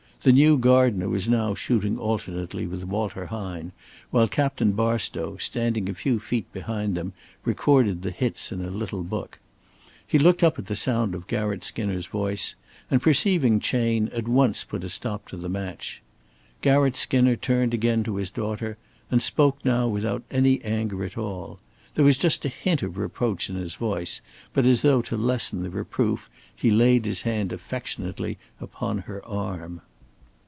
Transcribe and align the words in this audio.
The 0.23 0.31
new 0.31 0.55
gardener 0.59 1.09
was 1.09 1.27
now 1.27 1.55
shooting 1.55 1.97
alternately 1.97 2.67
with 2.67 2.83
Walter 2.85 3.25
Hine, 3.25 3.71
while 4.11 4.27
Captain 4.27 4.71
Barstow, 4.73 5.37
standing 5.37 5.89
a 5.89 5.95
few 5.95 6.19
feet 6.19 6.53
behind 6.53 6.93
them, 6.93 7.13
recorded 7.43 8.03
the 8.03 8.11
hits 8.11 8.51
in 8.51 8.63
a 8.63 8.69
little 8.69 9.01
book. 9.01 9.39
He 10.05 10.19
looked 10.19 10.43
up 10.43 10.59
at 10.59 10.67
the 10.67 10.75
sound 10.75 11.15
of 11.15 11.25
Garratt 11.25 11.63
Skinner's 11.63 12.05
voice 12.05 12.53
and 12.91 13.01
perceiving 13.01 13.59
Chayne 13.59 14.09
at 14.13 14.27
once 14.27 14.63
put 14.63 14.83
a 14.83 14.89
stop 14.89 15.27
to 15.29 15.37
the 15.37 15.49
match. 15.49 16.03
Garratt 16.61 16.95
Skinner 16.95 17.35
turned 17.35 17.73
again 17.73 18.03
to 18.03 18.17
his 18.17 18.29
daughter, 18.29 18.77
and 19.09 19.23
spoke 19.23 19.57
now 19.65 19.87
without 19.87 20.21
any 20.29 20.61
anger 20.63 21.03
at 21.03 21.17
all. 21.17 21.57
There 21.95 22.05
was 22.05 22.19
just 22.19 22.45
a 22.45 22.47
hint 22.49 22.83
of 22.83 22.99
reproach 22.99 23.49
in 23.49 23.55
his 23.55 23.73
voice, 23.73 24.21
but 24.53 24.67
as 24.67 24.83
though 24.83 25.01
to 25.01 25.17
lessen 25.17 25.63
the 25.63 25.71
reproof 25.71 26.29
he 26.55 26.69
laid 26.69 27.05
his 27.05 27.23
hand 27.23 27.51
affectionately 27.51 28.37
upon 28.59 28.99
her 28.99 29.25
arm. 29.25 29.81